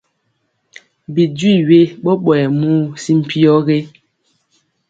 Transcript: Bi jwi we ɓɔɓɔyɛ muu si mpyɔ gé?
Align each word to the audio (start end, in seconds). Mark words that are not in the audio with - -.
Bi 1.13 1.23
jwi 1.37 1.53
we 1.67 1.79
ɓɔɓɔyɛ 2.03 2.45
muu 2.59 2.81
si 3.01 3.11
mpyɔ 3.19 3.53
gé? 3.65 3.77